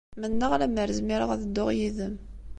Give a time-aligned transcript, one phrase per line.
[0.19, 2.15] Mennaɣ lemmer zmireɣ ad dduɣ yid-m.